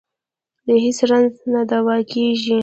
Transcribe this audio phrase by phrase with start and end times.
[0.65, 2.59] د هېڅ رنځ نه دوا کېږي.